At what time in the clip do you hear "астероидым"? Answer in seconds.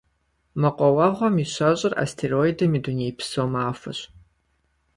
2.03-2.71